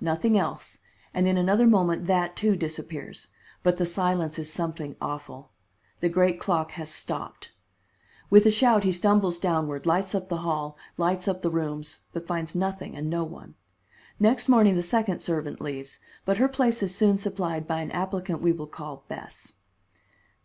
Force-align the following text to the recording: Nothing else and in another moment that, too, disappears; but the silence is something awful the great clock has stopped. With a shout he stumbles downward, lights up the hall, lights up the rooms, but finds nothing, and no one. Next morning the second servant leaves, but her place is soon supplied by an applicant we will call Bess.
Nothing 0.00 0.36
else 0.36 0.78
and 1.14 1.28
in 1.28 1.36
another 1.38 1.64
moment 1.64 2.06
that, 2.08 2.34
too, 2.34 2.56
disappears; 2.56 3.28
but 3.62 3.76
the 3.76 3.86
silence 3.86 4.36
is 4.36 4.52
something 4.52 4.96
awful 5.00 5.52
the 6.00 6.08
great 6.08 6.40
clock 6.40 6.72
has 6.72 6.90
stopped. 6.90 7.52
With 8.28 8.44
a 8.46 8.50
shout 8.50 8.82
he 8.82 8.90
stumbles 8.90 9.38
downward, 9.38 9.86
lights 9.86 10.12
up 10.12 10.28
the 10.28 10.38
hall, 10.38 10.76
lights 10.96 11.28
up 11.28 11.40
the 11.40 11.52
rooms, 11.52 12.00
but 12.12 12.26
finds 12.26 12.52
nothing, 12.56 12.96
and 12.96 13.08
no 13.08 13.22
one. 13.22 13.54
Next 14.18 14.48
morning 14.48 14.74
the 14.74 14.82
second 14.82 15.20
servant 15.20 15.60
leaves, 15.60 16.00
but 16.24 16.38
her 16.38 16.48
place 16.48 16.82
is 16.82 16.92
soon 16.92 17.16
supplied 17.16 17.68
by 17.68 17.78
an 17.80 17.92
applicant 17.92 18.42
we 18.42 18.50
will 18.50 18.66
call 18.66 19.04
Bess. 19.06 19.52